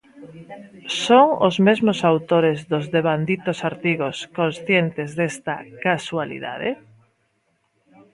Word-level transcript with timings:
Son 1.05 1.27
os 1.47 1.55
mesmos 1.67 1.99
autores 2.11 2.59
dos 2.71 2.85
devanditos 2.95 3.57
artigos 3.71 4.15
conscientes 4.37 5.09
desta 5.19 5.55
"casualidade"? 5.85 6.69